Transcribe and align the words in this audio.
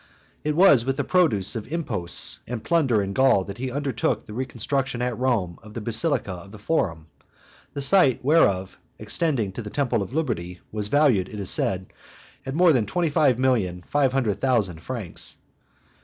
It 0.43 0.55
was 0.55 0.83
with 0.83 0.97
the 0.97 1.03
produce 1.03 1.55
of 1.55 1.71
imposts 1.71 2.39
and 2.47 2.63
plunder 2.63 3.03
in 3.03 3.13
Gaul 3.13 3.43
that 3.43 3.59
he 3.59 3.69
undertook 3.69 4.25
the 4.25 4.33
reconstruction 4.33 4.99
at 4.99 5.15
Rome 5.15 5.59
of 5.61 5.75
the 5.75 5.79
basilica 5.79 6.31
of 6.31 6.51
the 6.51 6.57
Forum, 6.57 7.05
the 7.75 7.83
site 7.83 8.25
whereof, 8.25 8.79
extending 8.97 9.51
to 9.51 9.61
the 9.61 9.69
temple 9.69 10.01
of 10.01 10.11
Liberty, 10.11 10.59
was 10.71 10.87
valued, 10.87 11.29
it 11.29 11.39
is 11.39 11.51
said, 11.51 11.93
at 12.47 12.55
more 12.55 12.73
than 12.73 12.87
twenty 12.87 13.13
million 13.39 13.83
five 13.87 14.11
hundred 14.11 14.41
thousand 14.41 14.81
francs. 14.81 15.37